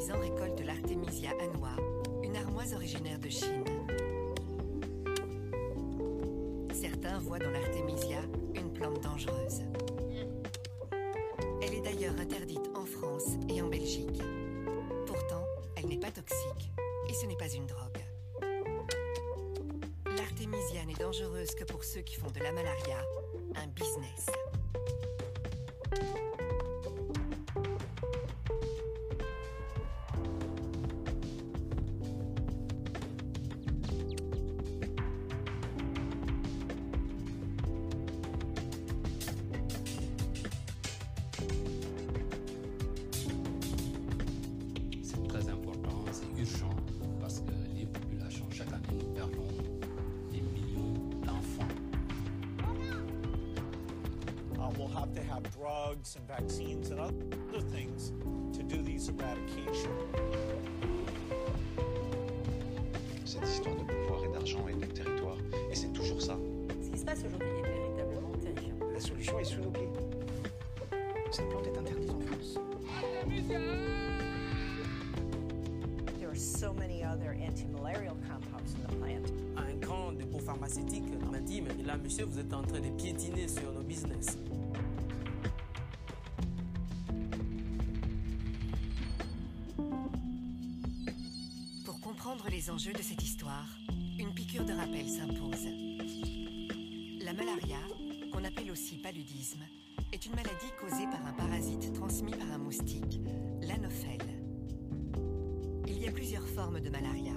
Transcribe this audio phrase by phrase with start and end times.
[0.00, 1.76] paysans récoltent l'Artemisia annua,
[2.22, 3.64] une armoise originaire de Chine.
[6.72, 8.20] Certains voient dans l'Artemisia
[8.54, 9.60] une plante dangereuse.
[11.62, 14.22] Elle est d'ailleurs interdite en France et en Belgique.
[15.06, 15.44] Pourtant,
[15.76, 16.70] elle n'est pas toxique
[17.08, 18.00] et ce n'est pas une drogue.
[20.16, 23.04] L'artémisia n'est dangereuse que pour ceux qui font de la malaria
[23.54, 24.26] un business.
[55.42, 58.12] Have drugs and vaccines and other things
[58.56, 59.90] to do these eradication.
[63.24, 65.36] Cette histoire de pouvoir et d'argent et de territoire.
[65.70, 66.36] Et c'est toujours ça.
[66.82, 68.74] Ce qui se passe aujourd'hui est véritablement terrifiant.
[68.92, 69.88] La solution est sous nos pieds.
[71.30, 72.58] Cette plante est interdite en France.
[76.18, 79.32] There are so many other anti-malarial compounds in the plant.
[79.56, 83.46] Un grand dépôt pharmaceutique m'a dit, mais là, monsieur, vous êtes en train de piétiner
[83.46, 84.36] sur nos business.
[92.68, 93.66] Enjeux de cette histoire,
[94.18, 95.66] une piqûre de rappel s'impose.
[97.24, 97.78] La malaria,
[98.32, 99.62] qu'on appelle aussi paludisme,
[100.12, 103.20] est une maladie causée par un parasite transmis par un moustique,
[103.62, 104.42] l'anophèle.
[105.86, 107.34] Il y a plusieurs formes de malaria.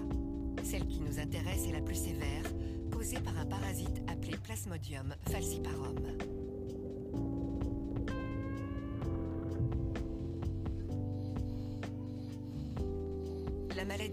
[0.63, 2.44] Celle qui nous intéresse est la plus sévère,
[2.91, 6.42] causée par un parasite appelé Plasmodium falciparum.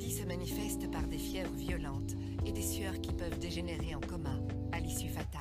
[0.09, 2.15] Se manifeste par des fièvres violentes
[2.47, 4.39] et des sueurs qui peuvent dégénérer en coma,
[4.73, 5.41] à l'issue fatale.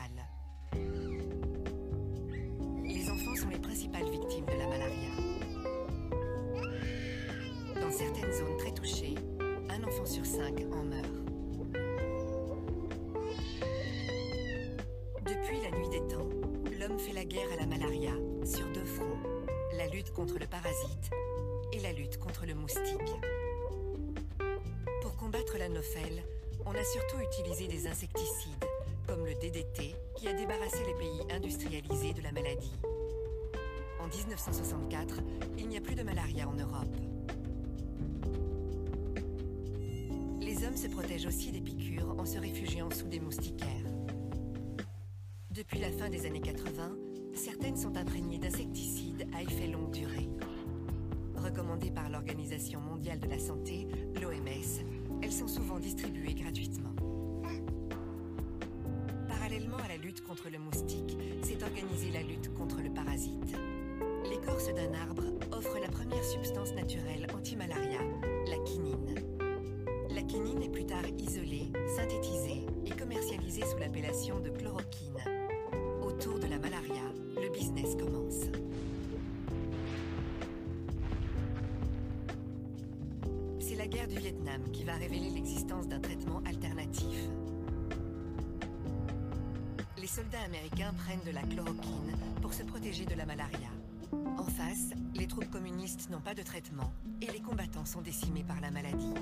[2.83, 5.09] Les enfants sont les principales victimes de la malaria.
[7.79, 9.15] Dans certaines zones très touchées,
[9.69, 11.13] un enfant sur cinq en meurt.
[15.25, 16.27] Depuis la nuit des temps,
[16.79, 19.19] l'homme fait la guerre à la malaria sur deux fronts,
[19.77, 21.11] la lutte contre le parasite
[21.71, 23.13] et la lutte contre le moustique.
[25.39, 26.23] Pour combattre l'anophèle,
[26.65, 28.65] on a surtout utilisé des insecticides,
[29.07, 32.73] comme le DDT, qui a débarrassé les pays industrialisés de la maladie.
[34.01, 35.21] En 1964,
[35.57, 36.93] il n'y a plus de malaria en Europe.
[40.41, 43.87] Les hommes se protègent aussi des piqûres en se réfugiant sous des moustiquaires.
[45.51, 46.97] Depuis la fin des années 80,
[47.33, 50.27] certaines sont imprégnées d'insecticides à effet longue durée.
[51.37, 53.87] Recommandées par l'Organisation mondiale de la santé,
[54.21, 56.93] l'OMS, elles sont souvent distribuées gratuitement.
[59.27, 63.55] Parallèlement à la lutte contre le moustique, s'est organisée la lutte contre le parasite.
[64.29, 67.99] L'écorce d'un arbre offre la première substance naturelle anti-malaria,
[68.47, 69.15] la quinine.
[70.11, 75.38] La quinine est plus tard isolée, synthétisée et commercialisée sous l'appellation de chloroquine.
[83.89, 87.17] Guerre du Vietnam qui va révéler l'existence d'un traitement alternatif.
[89.97, 93.69] Les soldats américains prennent de la chloroquine pour se protéger de la malaria.
[94.37, 98.61] En face, les troupes communistes n'ont pas de traitement et les combattants sont décimés par
[98.61, 99.13] la maladie.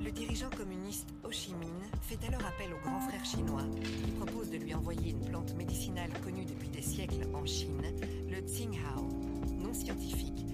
[0.00, 3.66] Le dirigeant communiste Ho Chi Minh fait alors appel au grand frère chinois
[4.04, 7.82] qui propose de lui envoyer une plante médicinale connue depuis des siècles en Chine,
[8.28, 9.08] le Tsinghao,
[9.58, 10.46] nom scientifique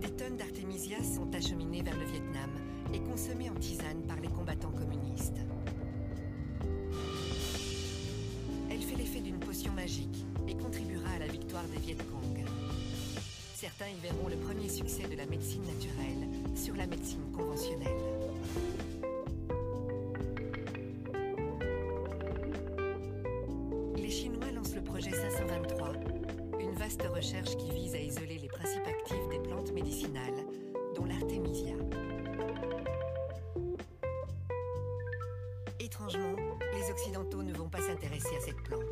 [0.00, 2.50] Des tonnes d'Artemisia sont acheminées vers le Vietnam
[2.92, 5.38] et consommées en tisane par les combattants communistes.
[8.70, 12.44] Elle fait l'effet d'une potion magique et contribuera à la victoire des Viet Cong.
[13.54, 18.91] Certains y verront le premier succès de la médecine naturelle sur la médecine conventionnelle.
[24.82, 25.92] Projet 523,
[26.60, 30.46] une vaste recherche qui vise à isoler les principes actifs des plantes médicinales,
[30.94, 31.74] dont l'artémisia.
[36.92, 38.82] Occidentaux ne vont pas s'intéresser à cette plante.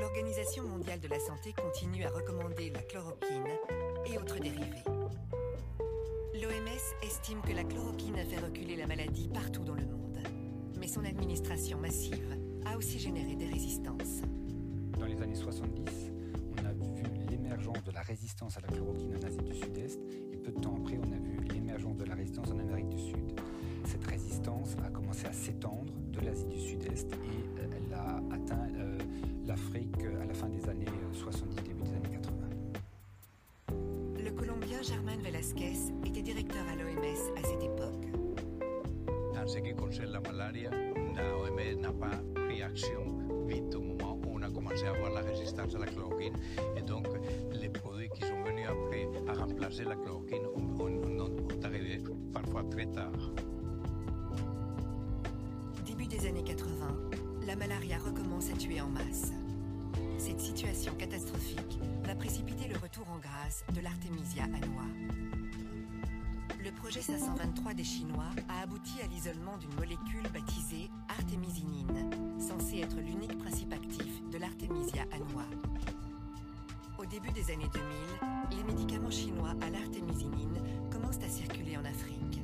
[0.00, 3.46] L'Organisation mondiale de la santé continue à recommander la chloroquine
[4.06, 4.82] et autres dérivés.
[6.34, 10.18] L'OMS estime que la chloroquine a fait reculer la maladie partout dans le monde.
[10.78, 12.39] Mais son administration massive
[12.70, 14.22] a aussi généré des résistances.
[14.98, 16.12] Dans les années 70,
[16.52, 19.98] on a vu l'émergence de la résistance à la chloroquine en Asie du Sud-Est
[20.32, 22.98] et peu de temps après, on a vu l'émergence de la résistance en Amérique du
[22.98, 23.40] Sud.
[23.84, 28.68] Cette résistance a commencé à s'étendre de l'Asie du Sud-Est et euh, elle a atteint
[28.76, 28.98] euh,
[29.46, 32.18] l'Afrique à la fin des années 70, début des années
[33.68, 33.76] 80.
[34.24, 38.06] Le Colombien Germán Velázquez était directeur à l'OMS à cette époque.
[39.36, 40.70] En ce qui concerne la malaria,
[41.16, 42.20] la OMS n'a pas
[42.60, 43.04] pris action
[43.46, 46.34] vite au moment où on a commencé à avoir la résistance à la chloroquine.
[46.76, 47.06] Et donc,
[47.52, 50.70] les produits qui sont venus après à remplacer la chloroquine ont,
[51.62, 51.98] arrivé
[52.32, 53.12] parfois très tard.
[55.86, 56.66] Début des années 80,
[57.46, 59.32] la malaria recommence à tuer en masse.
[60.18, 64.86] Cette situation catastrophique va précipiter le retour en grâce de l'Artemisia annua.
[66.70, 72.96] Le projet 523 des Chinois a abouti à l'isolement d'une molécule baptisée artémisinine, censée être
[72.96, 75.44] l'unique principe actif de l'Artemisia annua.
[76.96, 80.62] Au début des années 2000, les médicaments chinois à l'artémisinine
[80.92, 82.40] commencent à circuler en Afrique.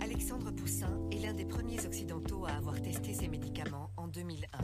[0.00, 4.58] Alexandre Poussin est l'un des premiers occidentaux à avoir testé ces médicaments en 2001.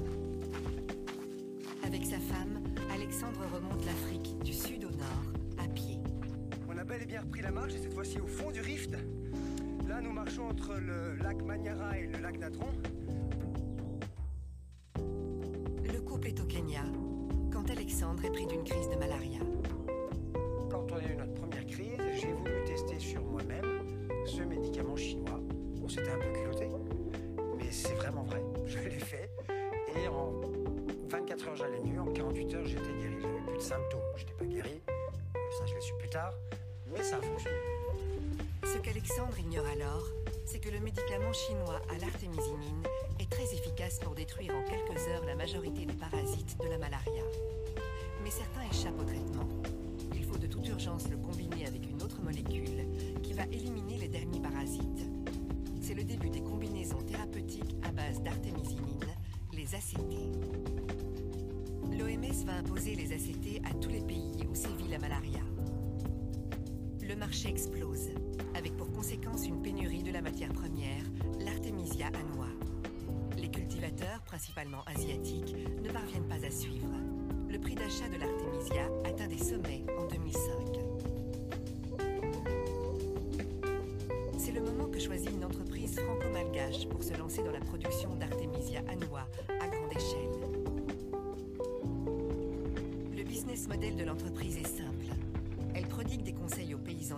[1.87, 2.63] Avec sa femme,
[2.95, 5.32] Alexandre remonte l'Afrique du sud au nord
[6.93, 8.93] bel et bien repris la marche et cette fois-ci au fond du rift.
[9.89, 12.69] Là, nous marchons entre le lac Manyara et le lac Natron.
[14.97, 16.83] Le couple est au Kenya
[17.51, 19.39] quand Alexandre est pris d'une crise de malaria.
[20.71, 23.87] Quand on a eu notre première crise, j'ai voulu tester sur moi-même
[24.27, 25.41] ce médicament chinois.
[25.81, 26.69] Bon, c'était un peu culotté,
[27.57, 28.43] mais c'est vraiment vrai.
[28.67, 29.31] Je l'ai fait.
[29.97, 30.43] Et en
[31.09, 32.01] 24 heures, j'allais mieux.
[32.01, 33.17] En 48 heures, j'étais guéri.
[33.23, 34.01] J'avais plus de symptômes.
[34.17, 34.83] Je n'étais pas guéri.
[35.59, 36.33] Ça, je l'ai su plus tard.
[36.93, 38.67] Mais ça a.
[38.67, 40.07] Ce qu'Alexandre ignore alors,
[40.45, 42.83] c'est que le médicament chinois à l'artémisinine
[43.19, 47.23] est très efficace pour détruire en quelques heures la majorité des parasites de la malaria.
[48.23, 49.49] Mais certains échappent au traitement.
[50.15, 52.87] Il faut de toute urgence le combiner avec une autre molécule
[53.23, 55.07] qui va éliminer les derniers parasites.
[55.81, 59.05] C'est le début des combinaisons thérapeutiques à base d'artémisinine,
[59.53, 59.99] les ACT.
[61.99, 65.41] L'OMS va imposer les ACT à tous les pays où sévit la malaria.
[67.23, 68.09] Marché explose,
[68.57, 71.05] avec pour conséquence une pénurie de la matière première,
[71.39, 72.49] l'artémisia annua.
[73.39, 75.55] Les cultivateurs, principalement asiatiques,
[75.85, 76.91] ne parviennent pas à suivre.
[77.49, 80.41] Le prix d'achat de l'artémisia atteint des sommets en 2005.
[84.37, 88.81] C'est le moment que choisit une entreprise franco-malgache pour se lancer dans la production d'artémisia
[88.89, 89.29] annua
[89.61, 90.41] à grande échelle.
[93.17, 94.82] Le business model de l'entreprise est simple.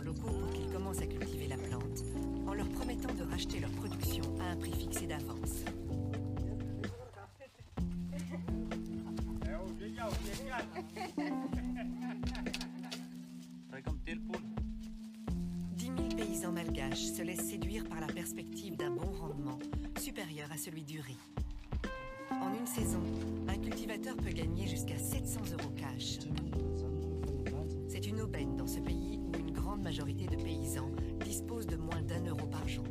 [0.01, 2.05] Locaux pour qu'ils commencent à cultiver la plante,
[2.47, 5.65] en leur promettant de racheter leur production à un prix fixé d'avance.
[15.77, 19.59] Dix mille paysans malgaches se laissent séduire par la perspective d'un bon rendement,
[19.99, 21.19] supérieur à celui du riz.
[22.31, 23.03] En une saison,
[23.49, 26.19] un cultivateur peut gagner jusqu'à 700 euros cash.
[30.13, 30.91] De paysans
[31.25, 32.85] disposent de moins d'un euro par jour.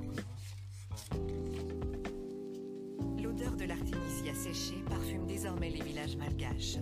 [3.22, 6.78] L'odeur de l'artémisia séchée parfume désormais les villages malgaches.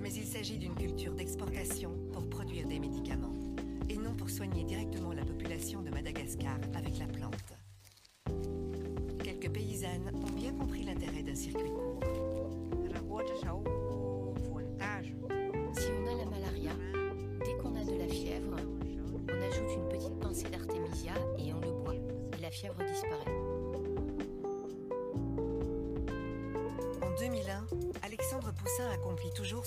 [0.00, 3.34] Mais il s'agit d'une culture d'exportation pour produire des médicaments
[3.90, 7.34] et non pour soigner directement la population de Madagascar avec la plante.
[9.22, 10.84] Quelques paysannes ont bien compris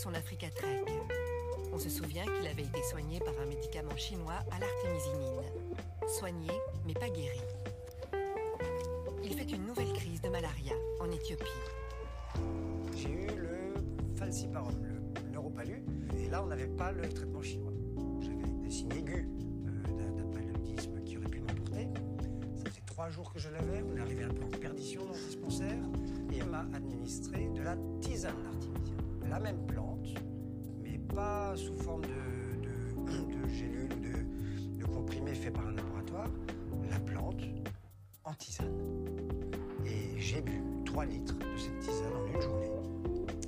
[0.01, 0.83] son Africa Trek.
[1.71, 5.41] On se souvient qu'il avait été soigné par un médicament chinois à l'artémisinine.
[6.19, 6.49] Soigné,
[6.87, 7.39] mais pas guéri.
[9.23, 11.45] Il fait une nouvelle crise de malaria en Éthiopie.
[12.95, 13.73] J'ai eu le
[14.15, 15.83] falciparum, le neuropalu,
[16.17, 17.71] et là on n'avait pas le traitement chinois.
[18.21, 19.27] J'avais des signes aigus
[19.67, 21.87] euh, d'un- paludisme qui aurait pu m'emporter.
[22.55, 25.05] Ça faisait trois jours que je l'avais, on est arrivé à un plan de perdition
[25.05, 25.77] dans le dispensaire,
[26.33, 28.95] et on m'a administré de la tisane d'artémisia.
[29.31, 30.13] La même plante,
[30.83, 36.27] mais pas sous forme de, de, gélules ou de, de comprimés faits par un laboratoire.
[36.89, 37.41] La plante,
[38.25, 38.75] en tisane.
[39.85, 42.71] Et j'ai bu 3 litres de cette tisane en une journée.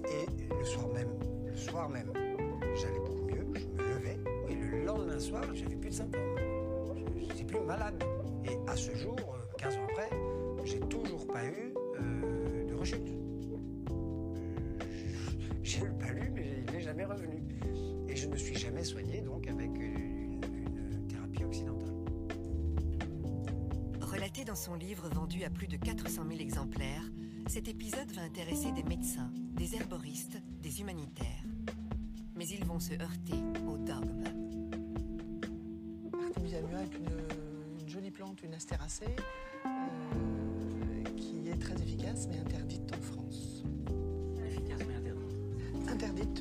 [0.05, 2.13] Et le soir même, le soir même,
[2.75, 4.19] j'allais beaucoup mieux, je me levais.
[4.47, 6.37] Et le lendemain soir, j'avais plus de symptômes.
[7.17, 8.01] Je n'étais plus malade.
[8.45, 10.09] Et à ce jour, euh, 15 ans après,
[10.63, 13.32] j'ai toujours pas eu euh, de rechute.
[15.73, 17.41] J'ai le palu, mais il n'est jamais revenu.
[18.07, 21.95] Et je ne me suis jamais soigné donc avec une, une thérapie occidentale.
[23.99, 27.01] Relaté dans son livre vendu à plus de 400 000 exemplaires,
[27.47, 31.43] cet épisode va intéresser des médecins, des herboristes, des humanitaires.
[32.35, 34.23] Mais ils vont se heurter au dogme.
[36.23, 39.15] Artemisia annua est une, une jolie plante, une astéracée,
[39.65, 42.82] euh, qui est très efficace mais interdite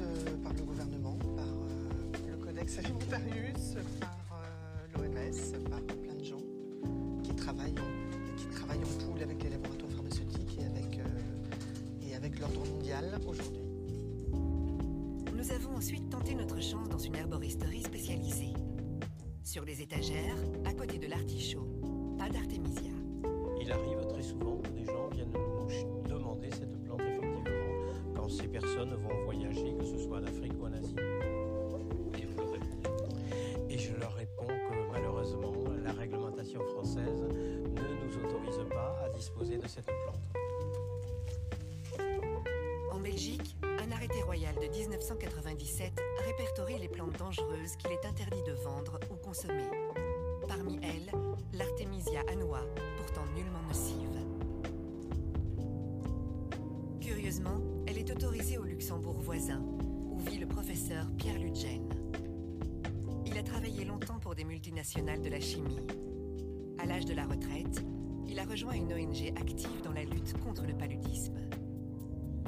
[0.01, 6.25] euh, par le gouvernement, par euh, le Codex Alimentarius, par euh, l'OMS, par plein de
[6.25, 6.43] gens
[7.23, 12.15] qui travaillent, en, qui travaillent en poule avec les laboratoires pharmaceutiques et avec, euh, et
[12.15, 13.69] avec l'ordre mondial aujourd'hui.
[15.37, 18.53] Nous avons ensuite tenté notre chance dans une herboristerie spécialisée.
[19.43, 21.67] Sur les étagères, à côté de l'artichaut,
[22.19, 22.93] pas d'artémisia.
[23.61, 25.52] Il arrive très souvent que des gens viennent nous
[33.83, 39.67] je leur réponds que malheureusement, la réglementation française ne nous autorise pas à disposer de
[39.67, 40.21] cette plante.
[42.93, 45.93] En Belgique, un arrêté royal de 1997
[46.25, 49.69] répertorie les plantes dangereuses qu'il est interdit de vendre ou consommer.
[50.47, 51.11] Parmi elles,
[51.53, 52.61] l'artémisia annua,
[52.99, 54.09] pourtant nullement nocive.
[57.01, 61.92] Curieusement, elle est autorisée au Luxembourg voisin, où vit le professeur Pierre Ludgen.
[63.73, 65.79] Travaillé longtemps pour des multinationales de la chimie.
[66.79, 67.83] À l'âge de la retraite,
[68.27, 71.39] il a rejoint une ONG active dans la lutte contre le paludisme.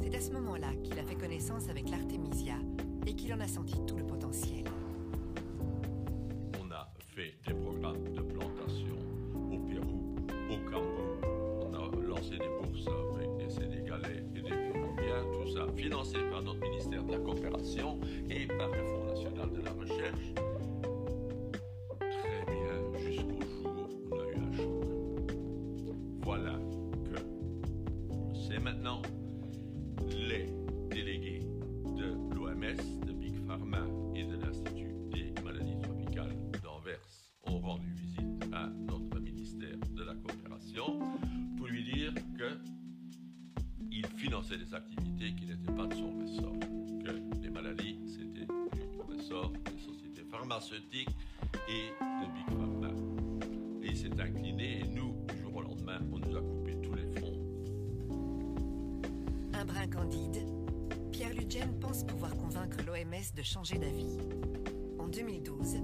[0.02, 2.56] C'est à ce moment-là qu'il a fait connaissance avec l'artémisia
[3.06, 4.64] et qu'il en a senti tout le potentiel.
[44.56, 46.54] Des activités qui n'étaient pas de son ressort,
[47.42, 51.16] les maladies c'était du ressort des sociétés pharmaceutiques
[51.68, 52.90] et de Big Pharma.
[53.82, 56.94] Et il s'est incliné et nous, du jour au lendemain, on nous a coupé tous
[56.94, 57.38] les fonds
[59.54, 60.46] Un brin candide,
[61.10, 64.18] Pierre Ludgen pense pouvoir convaincre l'OMS de changer d'avis.
[64.98, 65.76] En 2012,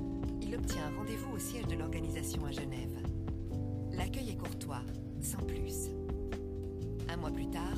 [0.43, 2.97] il obtient un rendez-vous au siège de l'organisation à Genève.
[3.93, 4.83] L'accueil est courtois,
[5.21, 5.91] sans plus.
[7.09, 7.77] Un mois plus tard,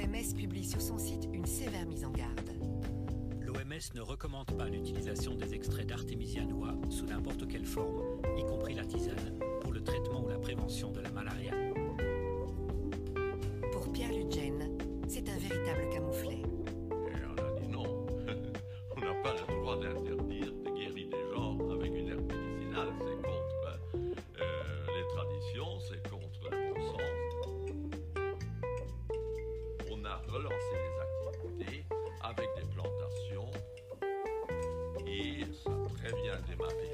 [0.00, 2.50] l'OMS publie sur son site une sévère mise en garde.
[3.40, 8.00] L'OMS ne recommande pas l'utilisation des extraits d'Artemisia noix sous n'importe quelle forme,
[8.38, 11.69] y compris la tisane, pour le traitement ou la prévention de la malaria.
[30.32, 31.84] Relancé les activités
[32.22, 33.50] avec des plantations
[35.04, 36.90] et ça a très bien démarré.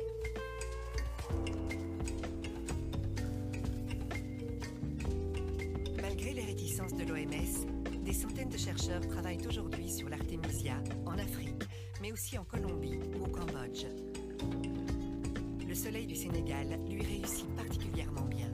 [6.01, 11.63] Malgré les réticences de l'OMS, des centaines de chercheurs travaillent aujourd'hui sur l'artémisia en Afrique,
[12.01, 13.85] mais aussi en Colombie ou au Cambodge.
[15.69, 18.51] Le soleil du Sénégal lui réussit particulièrement bien.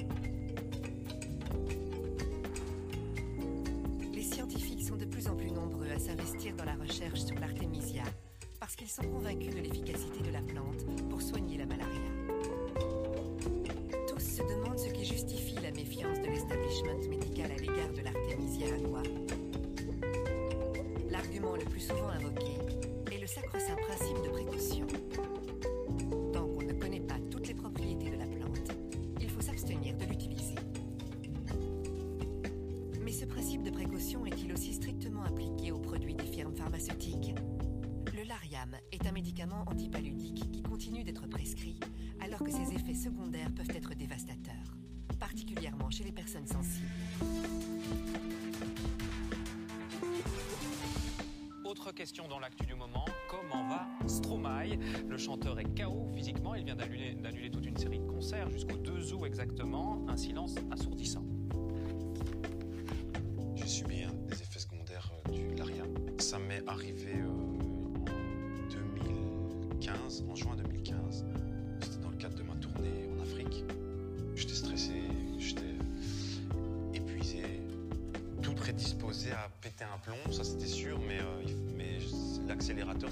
[8.92, 9.61] Sont convaincus
[38.92, 41.78] Est un médicament antipaludique qui continue d'être prescrit,
[42.20, 44.76] alors que ses effets secondaires peuvent être dévastateurs.
[45.22, 46.88] particulièrement chez les personnes sensibles.
[51.64, 54.76] Autre question dans l'actu du moment, comment va Stromae?
[55.08, 59.14] Le chanteur est KO physiquement, il vient d'annuler toute une série de concerts jusqu'au 2
[59.14, 61.24] août exactement, un silence assourdissant.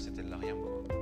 [0.01, 0.57] C'était Lariam.
[0.59, 0.95] quoi.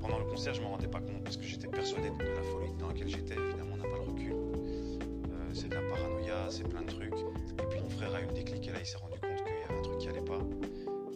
[0.00, 2.42] Pendant le concert, je ne me rendais pas compte parce que j'étais persuadé de la
[2.42, 3.34] folie dans laquelle j'étais.
[3.34, 4.32] Évidemment, on n'a pas le recul.
[4.32, 7.14] Euh, c'est de la paranoïa, c'est plein de trucs.
[7.14, 9.54] Et puis mon frère a eu le déclic et là il s'est rendu compte qu'il
[9.54, 10.38] y avait un truc qui allait pas.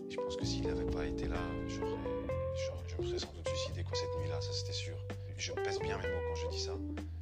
[0.08, 1.36] Je pense que s'il n'avait pas été là,
[1.68, 4.96] je me serais sans doute suicidé quoi, cette nuit-là, ça c'était sûr.
[5.36, 6.72] Je pèse bien mes mots quand je dis ça.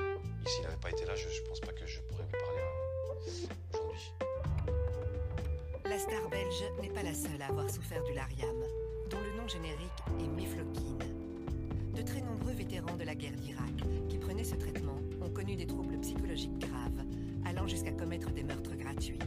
[0.00, 2.60] Et s'il n'avait pas été là, je, je pense pas que je pourrais vous parler
[2.60, 4.12] euh, aujourd'hui.
[5.84, 8.57] La star belge n'est pas la seule à avoir souffert du Lariam,
[9.48, 9.80] générique
[10.20, 10.98] est Mifloquine.
[11.94, 15.66] De très nombreux vétérans de la guerre d'Irak qui prenaient ce traitement ont connu des
[15.66, 17.04] troubles psychologiques graves,
[17.46, 19.18] allant jusqu'à commettre des meurtres gratuits.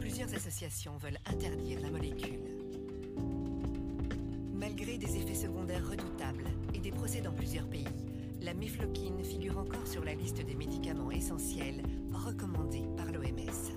[0.00, 2.40] Plusieurs associations veulent interdire la molécule.
[4.52, 7.86] Malgré des effets secondaires redoutables et des procès dans plusieurs pays,
[8.42, 13.75] la mifloquine figure encore sur la liste des médicaments essentiels recommandés par l'OMS.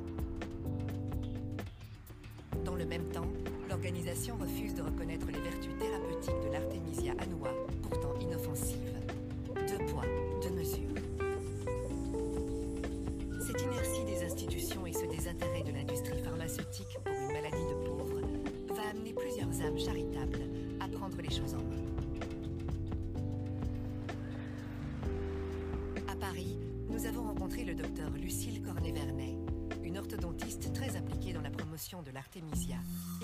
[32.03, 32.77] De l'artémisia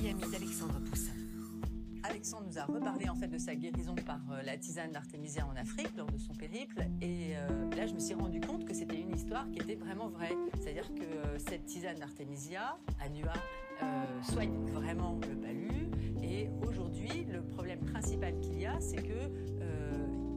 [0.04, 1.14] et amie d'Alexandre Poussin.
[2.04, 5.56] Alexandre nous a reparlé en fait de sa guérison par euh, la tisane d'artémisia en
[5.56, 9.00] Afrique lors de son périple et euh, là je me suis rendu compte que c'était
[9.00, 10.36] une histoire qui était vraiment vraie.
[10.60, 13.34] C'est-à-dire que euh, cette tisane d'artémisia, Annua,
[13.82, 15.90] euh, soigne vraiment le palu
[16.22, 19.30] et aujourd'hui le problème principal qu'il y a c'est que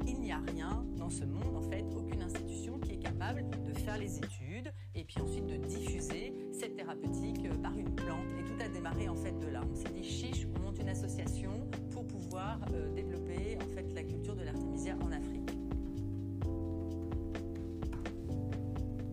[0.06, 3.78] il n'y a rien dans ce monde en fait, aucune institution qui est capable de
[3.78, 8.42] faire les études et puis ensuite de diffuser cette thérapeutique euh, par une plante et
[8.42, 9.60] tout a démarré en fait de là.
[9.70, 11.52] On s'est dit chiche, on monte une association
[11.92, 15.50] pour pouvoir euh, développer en fait la culture de l'artémisia en Afrique.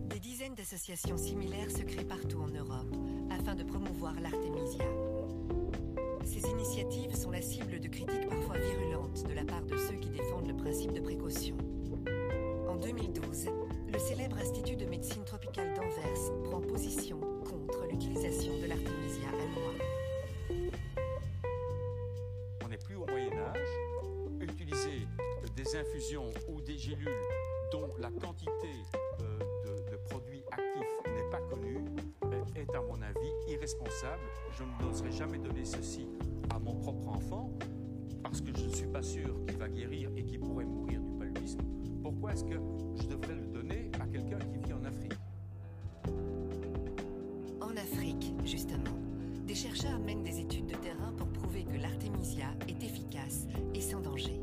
[0.08, 2.96] Des dizaines d'associations similaires se créent partout en Europe
[3.30, 4.84] afin de promouvoir l'artémisia.
[6.24, 10.10] Ces initiatives sont la cible de critiques parfois virulentes de la part de ceux qui
[10.10, 11.56] défendent le principe de précaution.
[12.68, 13.46] En 2012,
[13.92, 19.72] le célèbre Institut de médecine tropicale d'Anvers prend position contre l'utilisation de l'artémisia annua.
[22.64, 23.68] On n'est plus au Moyen Âge.
[24.40, 25.06] Utiliser
[25.56, 27.08] des infusions ou des gélules
[27.72, 28.68] dont la quantité
[29.20, 29.38] euh,
[29.90, 31.84] de, produits actifs n'est pas connue
[32.24, 34.22] euh, est à mon avis irresponsable.
[34.52, 36.06] Je n'oserais jamais donner ceci
[36.54, 37.50] à mon propre enfant
[38.22, 41.12] parce que je ne suis pas sûr qu'il va guérir et qu'il pourrait mourir du
[41.18, 41.60] paludisme.
[42.02, 42.56] Pourquoi est-ce que
[43.00, 45.15] je devrais le donner à quelqu'un qui vit en Afrique?
[48.46, 48.96] Justement,
[49.46, 54.00] des chercheurs mènent des études de terrain pour prouver que l'artémisia est efficace et sans
[54.00, 54.40] danger.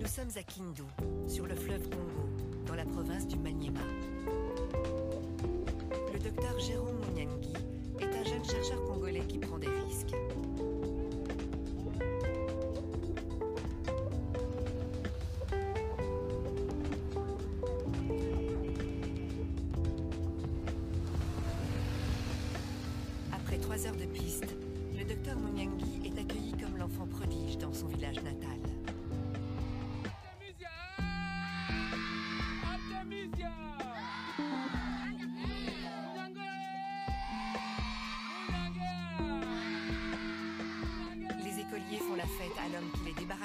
[0.00, 0.82] Nous sommes à Kindu,
[1.28, 2.28] sur le fleuve Congo,
[2.66, 3.80] dans la province du Maniema.
[6.12, 7.52] Le docteur Jérôme Mouniangui
[8.00, 8.79] est un jeune chercheur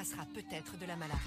[0.05, 1.19] débarrassera peut-être de la malaria.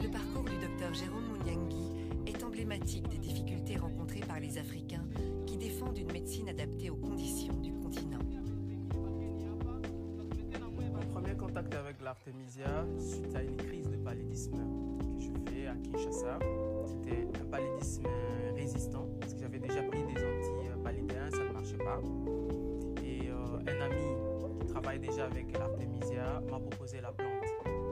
[0.00, 1.76] Le parcours du docteur Jérôme Mouniangui
[2.26, 5.06] est emblématique des difficultés rencontrées par les Africains
[5.46, 8.18] qui défendent une médecine adaptée aux conditions du continent.
[12.12, 12.66] L'artémisia
[12.98, 14.58] suite à une crise de paludisme
[15.16, 16.38] que je fais à Kinshasa.
[16.84, 18.06] C'était un paludisme
[18.54, 22.00] résistant parce que j'avais déjà pris des antipaludéens, ça ne marchait pas.
[23.02, 27.30] Et euh, un ami qui travaille déjà avec l'artémisia m'a proposé la plante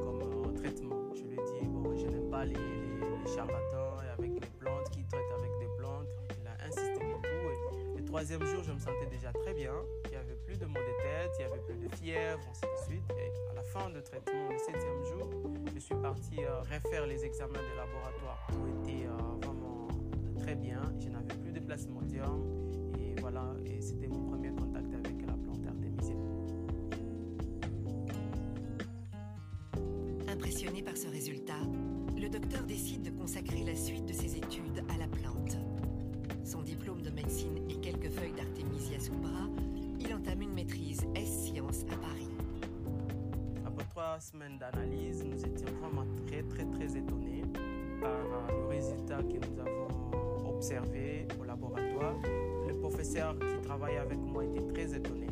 [0.04, 1.14] comme euh, traitement.
[1.14, 2.56] Je lui ai dit, bon, je n'aime pas les,
[3.34, 6.08] charlatans et avec les plantes qui traitent avec des plantes.
[6.38, 7.96] Il a insisté beaucoup.
[7.96, 9.72] Le troisième jour, je me sentais déjà très bien.
[10.04, 12.66] Il n'y avait plus de maux de tête, il n'y avait plus de fièvre, ainsi
[13.88, 15.30] de traitement, le septième jour,
[15.74, 19.88] je suis parti euh, refaire les examens de laboratoire qui ont été euh, vraiment
[20.38, 20.82] très bien.
[20.98, 22.44] Je n'avais plus de plasmodium.
[22.98, 26.14] Et voilà, et c'était mon premier contact avec la plante artémisia.
[30.28, 31.60] Impressionné par ce résultat,
[32.20, 35.56] le docteur décide de consacrer la suite de ses études à la plante.
[36.44, 39.48] Son diplôme de médecine et quelques feuilles d'artémisia sous bras,
[39.98, 42.09] il entame une maîtrise S-Sciences à Paris.
[44.20, 47.42] Trois semaines d'analyse, nous étions vraiment très très très étonnés
[48.02, 52.16] par euh, le résultat que nous avons observé au laboratoire.
[52.68, 55.26] Le professeur qui travaillait avec moi était très étonné.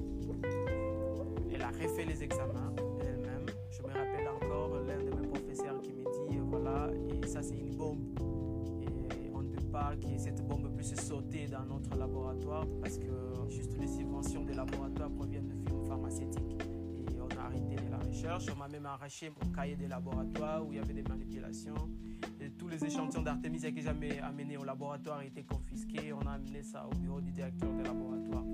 [1.52, 2.72] Elle a refait les examens
[3.02, 3.44] elle-même.
[3.70, 6.88] Je me rappelle encore l'un de mes professeurs qui me dit euh, voilà,
[7.22, 8.00] et ça c'est une bombe.
[9.22, 13.10] Et on ne peut pas que cette bombe puisse sauter dans notre laboratoire parce que
[13.50, 16.62] juste les subventions des laboratoires proviennent de firmes pharmaceutiques.
[17.14, 17.77] Et on a arrêté
[18.08, 18.46] recherche.
[18.52, 21.88] On m'a même arraché mon cahier des laboratoires où il y avait des manipulations.
[22.40, 26.12] Et tous les échantillons d'artémisia que j'avais amenés au laboratoire étaient confisqués.
[26.12, 28.44] On a amené ça au bureau du directeur des laboratoires.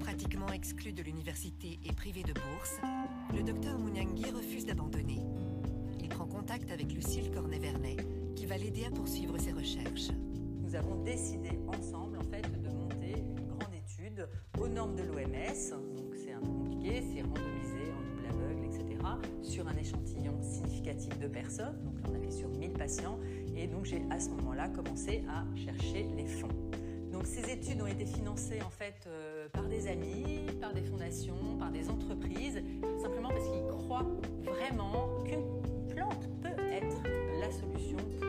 [0.00, 2.80] Pratiquement exclu de l'université et privé de bourse,
[3.34, 5.20] le docteur Mouniangui refuse d'abandonner.
[6.00, 7.96] Il prend contact avec Lucille Cornet-Vernet,
[8.34, 10.10] qui va l'aider à poursuivre ses recherches.
[10.62, 14.28] Nous avons décidé ensemble en fait de monter une grande étude
[14.58, 15.95] aux normes de l'OMS.
[16.40, 18.84] Compliqué, c'est randomisé en double aveugle, etc.
[19.42, 21.78] Sur un échantillon significatif de personnes.
[21.84, 23.18] Donc là on a fait sur 1000 patients.
[23.56, 26.48] Et donc j'ai à ce moment-là commencé à chercher les fonds.
[27.12, 31.56] Donc ces études ont été financées en fait euh, par des amis, par des fondations,
[31.58, 32.62] par des entreprises,
[33.00, 34.06] simplement parce qu'ils croient
[34.44, 37.02] vraiment qu'une plante peut être
[37.40, 38.25] la solution pour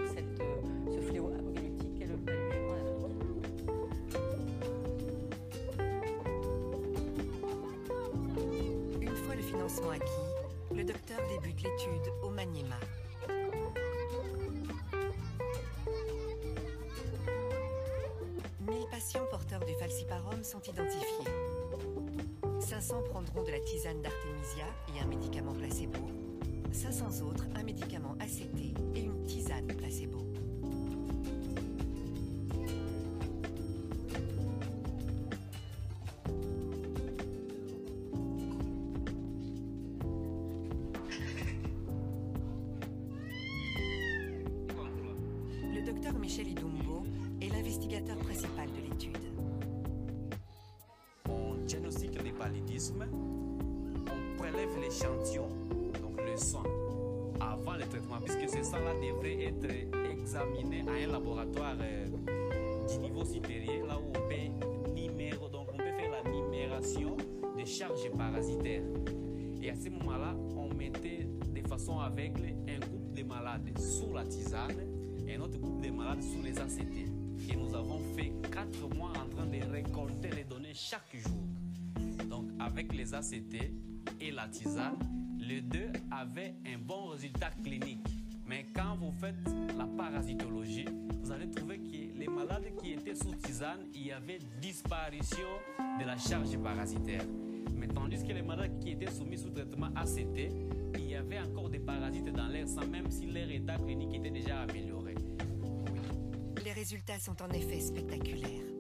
[10.73, 12.75] le docteur débute l'étude au Maniema.
[18.89, 21.31] Patients porteurs du falciparum sont identifiés.
[22.61, 25.99] 500 prendront de la tisane d'artémisia et un médicament placebo.
[26.71, 30.36] 500 autres un médicament ACT et une tisane placebo.
[52.79, 55.47] On prélève l'échantillon,
[55.99, 56.63] donc le sang,
[57.39, 62.05] avant le traitement, puisque ce sang-là devrait être examiné à un laboratoire euh,
[62.87, 67.17] du niveau supérieur, là où on peut numéro, donc on peut faire la numération
[67.57, 68.83] des charges parasitaires.
[69.59, 74.23] Et à ce moment-là, on mettait de façon aveugle un groupe de malades sous la
[74.23, 74.85] tisane
[75.27, 77.09] et un autre groupe de malades sous les ACT.
[77.49, 81.66] Et nous avons fait quatre mois en train de récolter les données chaque jour.
[82.67, 83.71] Avec les ACT
[84.19, 84.99] et la tisane,
[85.39, 88.05] les deux avaient un bon résultat clinique.
[88.45, 89.35] Mais quand vous faites
[89.77, 90.85] la parasitologie,
[91.23, 95.47] vous allez trouver que les malades qui étaient sous tisane, il y avait disparition
[95.97, 97.23] de la charge parasitaire.
[97.73, 100.51] Mais tandis que les malades qui étaient soumis sous traitement ACT,
[100.95, 104.59] il y avait encore des parasites dans sang, même si leur état clinique était déjà
[104.59, 105.15] amélioré.
[106.65, 108.76] Les résultats sont en effet spectaculaires.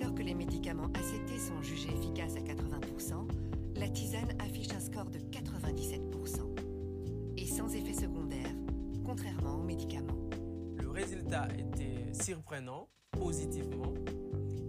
[0.00, 3.28] Alors que les médicaments ACT sont jugés efficaces à 80%,
[3.76, 6.40] la tisane affiche un score de 97%.
[7.36, 8.48] Et sans effet secondaire,
[9.04, 10.16] contrairement aux médicaments.
[10.78, 13.92] Le résultat était surprenant, positivement,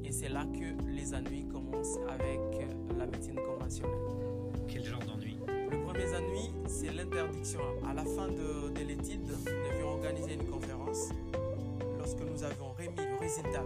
[0.04, 2.40] et c'est là que les ennuis commencent avec
[2.98, 4.00] la médecine conventionnelle.
[4.68, 5.38] Quel genre d'ennui?
[5.48, 7.62] Le premier ennui, c'est l'interdiction.
[7.88, 11.10] À la fin de, de l'étude, nous devions organiser une conférence.
[11.98, 13.64] Lorsque nous avons remis le résultat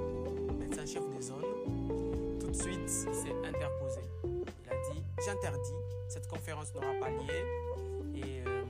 [0.75, 4.01] au médecin-chef des zones, tout de suite, s'est interposé.
[4.23, 5.73] Il a dit J'interdis,
[6.09, 8.63] cette conférence n'aura pas lieu et euh,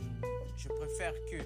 [0.58, 1.38] je préfère que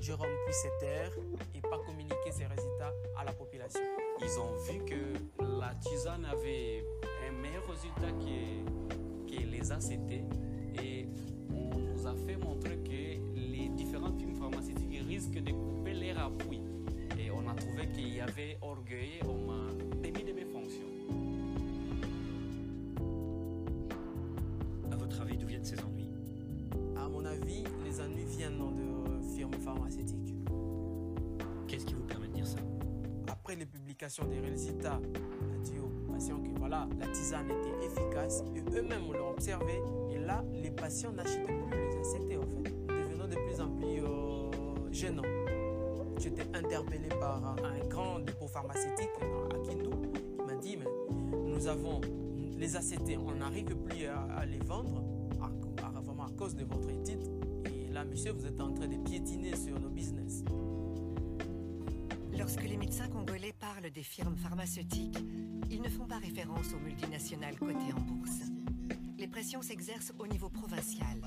[0.00, 1.12] Jérôme puisse se taire
[1.54, 3.80] et pas communiquer ses résultats à la population.
[4.20, 6.84] Ils ont vu que la tisane avait
[7.28, 10.24] un meilleur résultat que, que les ACT
[10.82, 11.06] et
[11.50, 16.60] nous a fait montrer que les différentes firmes pharmaceutiques risquent de couper leur appui.
[17.18, 19.47] Et on a trouvé qu'il y avait orgueil, on
[27.18, 30.34] mon avis, les ennuis viennent de firmes pharmaceutiques.
[31.66, 32.58] Qu'est-ce qui vous permet de dire ça?
[33.26, 35.00] Après les publications des résultats,
[35.42, 39.80] on a dit aux patients que voilà, la tisane était efficace et eux-mêmes l'ont observé.
[40.12, 42.70] Et là, les patients n'achètent plus les ACT en fait.
[42.88, 45.22] Nous devenons de plus en plus euh, gênants.
[46.18, 50.86] J'étais interpellé par un, un grand dépôt pharmaceutique à Kindu qui m'a dit mais
[51.46, 52.00] nous avons
[52.56, 55.02] les ACT, on n'arrive plus à, à les vendre
[56.38, 56.88] de votre.
[56.88, 60.44] Et là, monsieur, vous êtes en train de piétiner sur nos business.
[62.38, 65.18] Lorsque les médecins congolais parlent des firmes pharmaceutiques,
[65.68, 68.42] ils ne font pas référence aux multinationales cotées en bourse.
[69.18, 71.20] Les pressions s'exercent au niveau provincial.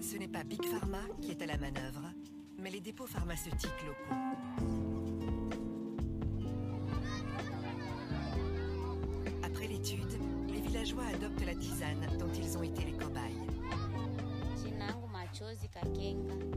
[0.00, 2.12] Ce n'est pas Big Pharma qui est à la manœuvre,
[2.62, 4.33] mais les dépôts pharmaceutiques locaux.
[11.54, 13.32] La tisane dont ils ont été les cobayes.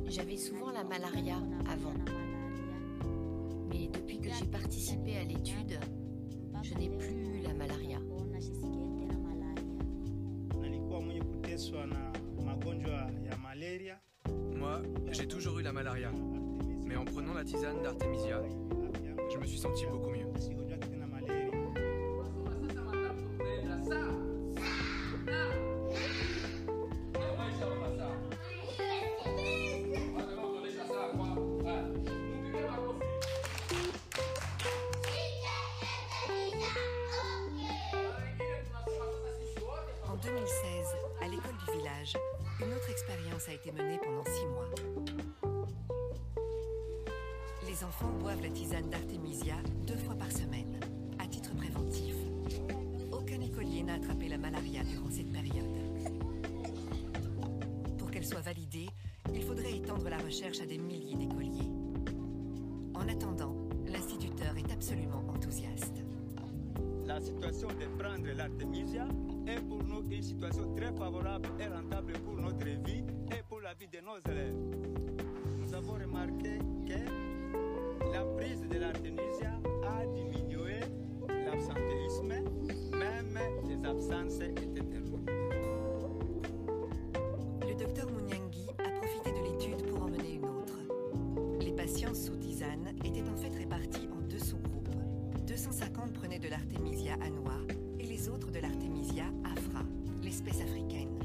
[0.08, 1.38] J'avais souvent la malaria
[1.70, 1.94] avant.
[3.70, 5.80] Mais depuis que j'ai participé à l'étude,
[6.64, 7.54] je n'ai plus la
[12.46, 14.00] magonjwa ya malaria
[14.56, 14.82] Moi,
[15.12, 16.12] j'ai toujours eu la malaria.
[16.86, 18.42] Mais en prenant la tisane d'Artemisia,
[19.32, 20.17] je me suis senti beaucoup mieux.
[48.28, 49.56] La tisane d'Artemisia
[49.88, 50.80] deux fois par semaine,
[51.18, 52.14] à titre préventif.
[53.12, 55.66] Aucun écolier n'a attrapé la malaria durant cette période.
[57.98, 58.88] Pour qu'elle soit validée,
[59.34, 61.70] il faudrait étendre la recherche à des milliers d'écoliers.
[62.94, 63.56] En attendant,
[63.88, 66.04] l'instituteur est absolument enthousiaste.
[67.06, 69.08] La situation de prendre l'artémisia
[69.48, 73.74] est pour nous une situation très favorable et rentable pour notre vie et pour la
[73.74, 74.56] vie de nos élèves.
[75.60, 77.37] Nous avons remarqué que
[78.48, 80.80] prise de l'artémisia a diminué
[81.46, 82.34] l'absentéisme,
[82.92, 84.84] même les absences étaient.
[87.68, 90.80] Le docteur Mouniangui a profité de l'étude pour en mener une autre.
[91.60, 94.90] Les patients sous tisane étaient en fait répartis en deux sous-groupes.
[95.46, 97.58] 250 prenaient de l'artémisia annua
[98.00, 99.84] et les autres de l'artémisia afra,
[100.24, 101.20] l'espèce africaine.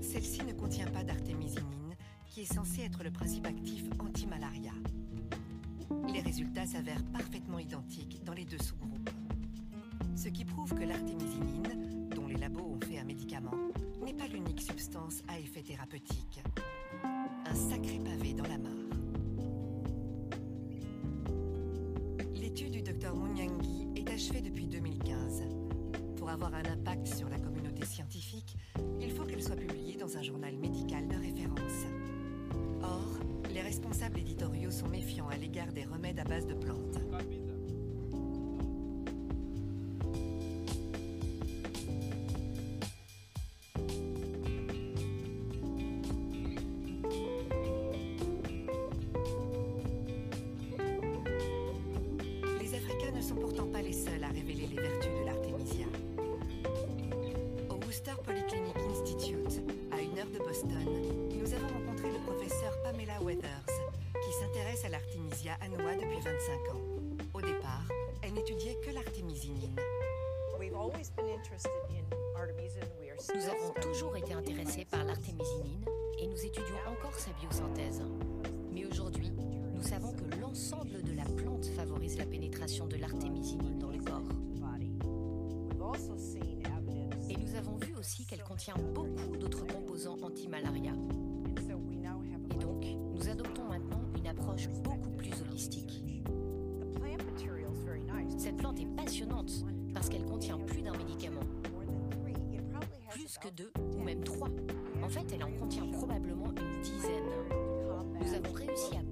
[0.00, 1.94] Celle-ci ne contient pas d'artémisinine,
[2.26, 4.72] qui est censée être le principe actif anti-malaria.
[6.08, 9.10] Les résultats s'avèrent parfaitement identiques dans les deux sous-groupes.
[10.16, 13.54] Ce qui prouve que l'artémisinine, dont les labos ont fait un médicament,
[14.04, 16.42] n'est pas l'unique substance à effet thérapeutique.
[17.46, 18.72] Un sacré pavé dans la mare.
[22.34, 25.44] L'étude du docteur Mouniangui est achevée depuis 2015.
[26.16, 28.56] Pour avoir un impact sur la communauté scientifique,
[29.00, 31.16] il faut qu'elle soit publiée dans un journal médical de
[33.92, 36.81] responsables éditoriaux sont méfiants à l'égard des remèdes à base de plantes.
[66.32, 66.80] 25 ans.
[67.34, 67.86] Au départ,
[68.22, 69.76] elle n'étudiait que l'artémisinine.
[73.34, 75.84] Nous avons toujours été intéressés par l'artémisinine
[76.18, 78.02] et nous étudions encore sa biosynthèse.
[78.72, 79.30] Mais aujourd'hui,
[79.74, 84.22] nous savons que l'ensemble de la plante favorise la pénétration de l'artémisinine dans le corps.
[87.28, 90.92] Et nous avons vu aussi qu'elle contient beaucoup d'autres composants anti-malaria.
[105.02, 107.28] En fait, elle en contient probablement une dizaine.
[108.20, 109.11] Nous avons réussi à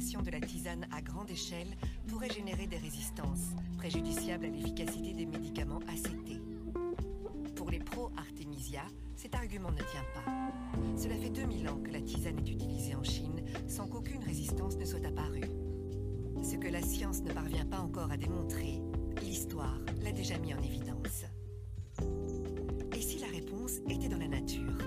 [0.00, 1.76] de la tisane à grande échelle
[2.08, 6.40] pourrait générer des résistances, préjudiciables à l'efficacité des médicaments ACT.
[7.54, 8.80] Pour les pro-artémisia,
[9.14, 10.52] cet argument ne tient pas.
[10.96, 14.86] Cela fait 2000 ans que la tisane est utilisée en Chine sans qu'aucune résistance ne
[14.86, 15.50] soit apparue.
[16.42, 18.80] Ce que la science ne parvient pas encore à démontrer,
[19.22, 21.26] l'histoire l'a déjà mis en évidence.
[22.96, 24.78] Et si la réponse était dans la nature?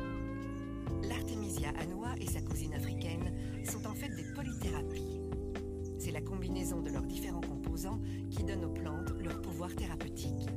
[1.04, 3.32] L'artémisia annua et sa cousine africaine
[4.10, 5.22] des polythérapies.
[5.98, 10.50] C'est la combinaison de leurs différents composants qui donne aux plantes leur pouvoir thérapeutique.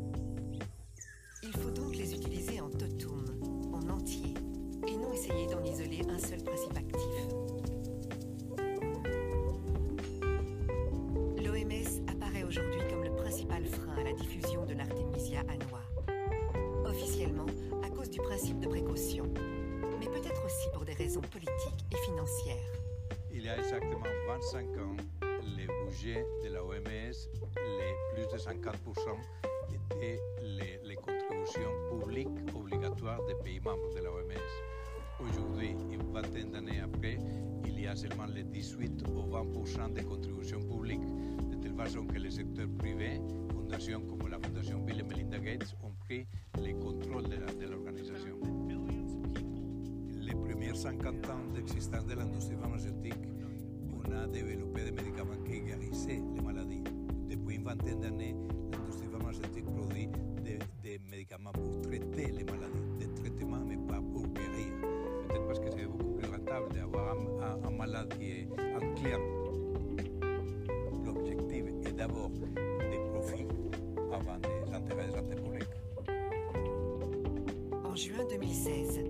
[24.36, 24.96] 25 ans,
[25.56, 28.70] les budgets de la OMS, les plus de 50%
[29.72, 35.20] étaient les, les contributions publiques obligatoires des pays membres de la OMS.
[35.20, 37.16] Aujourd'hui, une vingtaine d'années après,
[37.64, 41.00] il y a seulement les 18 ou 20% de contributions publiques,
[41.50, 45.74] de telle façon que le secteur privé, fondations comme la Fondation Bill et Melinda Gates,
[45.82, 46.26] ont pris
[46.62, 48.38] le contrôle de l'organisation.
[50.20, 53.14] Les premiers 50 ans d'existence de l'industrie pharmaceutique,
[54.08, 56.82] on a développé des médicaments qui guérissaient les maladies.
[57.28, 58.34] Depuis une vingtaine d'années,
[58.72, 60.08] l'industrie pharmaceutique produit
[60.44, 64.72] des, des médicaments pour traiter les maladies, des traitements mais pas pour guérir.
[65.28, 68.94] Peut-être parce que c'est beaucoup plus rentable d'avoir un, un- un malade qui est un
[68.94, 69.20] client.
[71.04, 73.46] L'objectif est d'abord des profits
[74.12, 75.68] avant des intérêts de santé publique.
[77.84, 79.00] En juin 2016,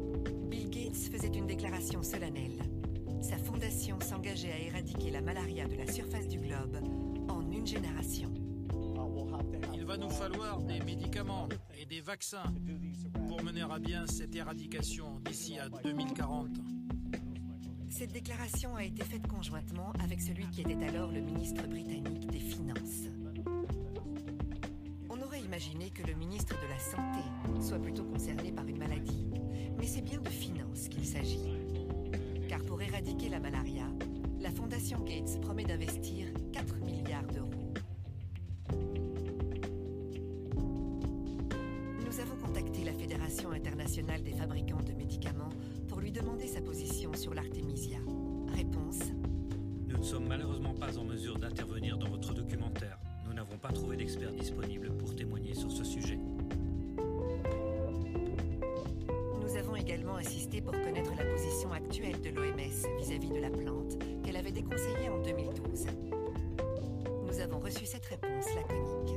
[0.48, 2.45] Bill Gates faisait une déclaration solennelle.
[4.26, 6.76] À éradiquer la malaria de la surface du globe
[7.28, 8.28] en une génération.
[9.72, 11.48] Il va nous falloir des médicaments
[11.80, 12.52] et des vaccins
[13.28, 16.48] pour mener à bien cette éradication d'ici à 2040.
[17.88, 22.40] Cette déclaration a été faite conjointement avec celui qui était alors le ministre britannique des
[22.40, 23.04] Finances.
[25.08, 29.28] On aurait imaginé que le ministre de la Santé soit plutôt concerné par une maladie,
[29.78, 31.54] mais c'est bien de finances qu'il s'agit.
[32.48, 33.86] Car pour éradiquer la malaria,
[34.46, 37.74] la Fondation Gates promet d'investir 4 milliards d'euros.
[42.06, 45.48] Nous avons contacté la Fédération internationale des fabricants de médicaments
[45.88, 47.98] pour lui demander sa position sur l'artémisia.
[48.54, 49.00] Réponse
[49.88, 53.00] Nous ne sommes malheureusement pas en mesure d'intervenir dans votre documentaire.
[53.26, 56.20] Nous n'avons pas trouvé d'experts disponibles pour témoigner sur ce sujet.
[59.42, 63.75] Nous avons également insisté pour connaître la position actuelle de l'OMS vis-à-vis de la plante
[64.56, 65.86] déconseillée en 2012.
[67.26, 69.14] Nous avons reçu cette réponse laconique.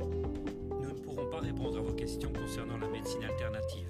[0.82, 3.88] Nous ne pourrons pas répondre à vos questions concernant la médecine alternative.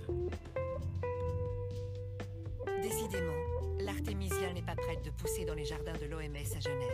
[2.82, 3.34] Décidément,
[3.80, 6.89] l'artémisia n'est pas prête de pousser dans les jardins de l'OMS à Genève.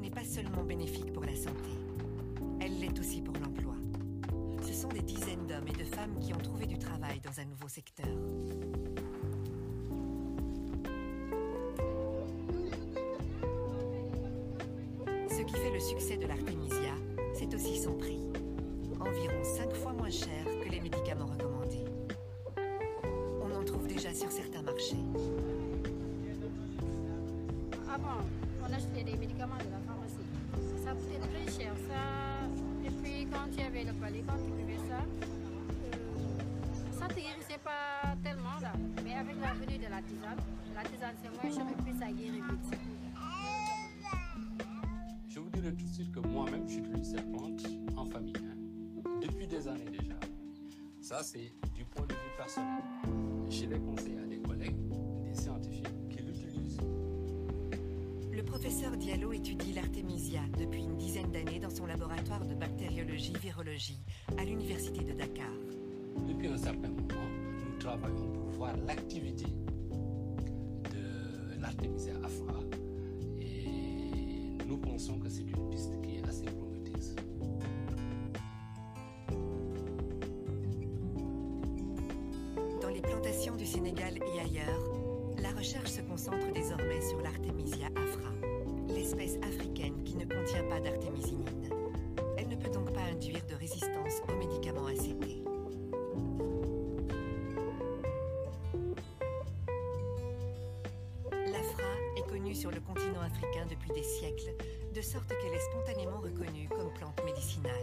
[0.00, 1.70] N'est pas seulement bénéfique pour la santé,
[2.60, 3.74] elle l'est aussi pour l'emploi.
[4.66, 7.44] Ce sont des dizaines d'hommes et de femmes qui ont trouvé du travail dans un
[7.44, 8.06] nouveau secteur.
[15.28, 16.94] Ce qui fait le succès de l'artémisia,
[17.34, 18.20] c'est aussi son prix.
[19.00, 21.84] Environ 5 fois moins cher que les médicaments recommandés.
[23.40, 24.96] On en trouve déjà sur certains marchés.
[27.92, 28.22] Avant,
[28.60, 29.79] on achetait des médicaments de la.
[30.90, 31.72] Ça coûtait très cher.
[31.86, 32.00] Ça...
[32.84, 35.98] Et puis quand il y avait le palais, quand tu buvais ça, euh,
[36.90, 38.72] ça ne te guérissait pas tellement là.
[39.04, 40.38] Mais avec la venue de la tisane,
[40.74, 42.78] la tisane c'est moins cher et puis ça guérit vite.
[45.28, 47.62] Je vous dirais tout de suite que moi-même, j'utilise cette plante
[47.96, 48.56] en famille, hein,
[49.22, 50.14] depuis des années déjà.
[51.00, 52.82] Ça, c'est du point de vue personnel.
[53.48, 54.74] Je l'ai conseillé à des collègues,
[55.22, 56.80] des scientifiques qui l'utilisent.
[58.32, 60.69] Le professeur Diallo étudie l'artémisia depuis
[63.20, 63.98] bactériologie-virologie
[64.38, 65.50] à l'université de Dakar.
[66.26, 67.28] Depuis un certain moment,
[67.64, 69.44] nous travaillons pour voir l'activité
[70.90, 72.60] de l'artémisia afra
[73.40, 77.14] et nous pensons que c'est une piste qui est assez prometteuse.
[82.80, 84.80] Dans les plantations du Sénégal et ailleurs,
[85.38, 88.30] la recherche se concentre désormais sur l'Artemisia afra,
[88.88, 91.79] l'espèce africaine qui ne contient pas d'artémisinine.
[93.28, 95.42] De résistance aux médicaments ACT.
[101.52, 104.54] L'afra est connue sur le continent africain depuis des siècles,
[104.94, 107.74] de sorte qu'elle est spontanément reconnue comme plante médicinale.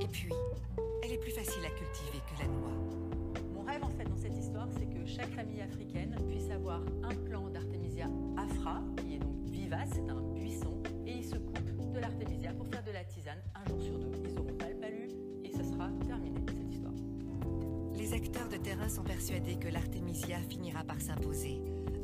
[0.00, 0.32] Et puis,
[1.04, 3.40] elle est plus facile à cultiver que la noix.
[3.54, 7.14] Mon rêve en fait dans cette histoire, c'est que chaque famille africaine puisse avoir un
[19.02, 21.60] persuadés que l'artémisia finira par s'imposer,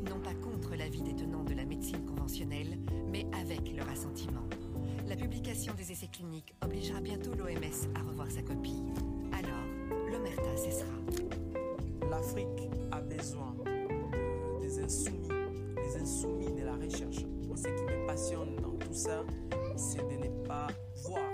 [0.09, 2.79] non pas contre l'avis des tenants de la médecine conventionnelle,
[3.11, 4.43] mais avec leur assentiment.
[5.09, 8.83] La publication des essais cliniques obligera bientôt l'OMS à revoir sa copie.
[9.33, 9.65] Alors,
[10.11, 10.95] l'omerta cessera.
[12.11, 15.29] L'Afrique a besoin de- des insoumis,
[15.77, 17.25] les insoumis de la recherche.
[17.57, 19.25] Ce qui me passionne dans tout ça,
[19.77, 20.67] c'est de ne pas
[21.05, 21.31] voir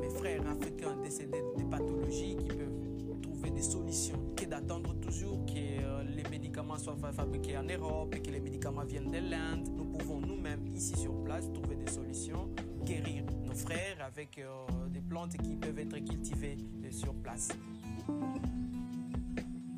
[0.00, 4.19] mes frères africains décédés de pathologies qui peuvent trouver des solutions
[4.60, 8.84] d'attendre toujours que euh, les médicaments soient fa- fabriqués en Europe et que les médicaments
[8.84, 9.68] viennent de l'Inde.
[9.74, 12.50] Nous pouvons nous-mêmes, ici sur place, trouver des solutions,
[12.84, 14.48] guérir nos frères avec euh,
[14.88, 17.48] des plantes qui peuvent être cultivées euh, sur place.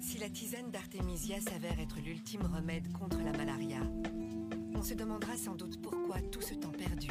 [0.01, 3.81] Si la tisane d'Artémisia s'avère être l'ultime remède contre la malaria,
[4.75, 7.09] on se demandera sans doute pourquoi tout ce temps perdu,